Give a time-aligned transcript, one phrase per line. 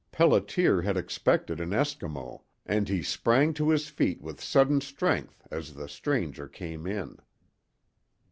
[0.11, 5.75] Pelliter had expected an Eskimo, and he sprang to his feet with sudden strength as
[5.75, 7.19] the stranger came in.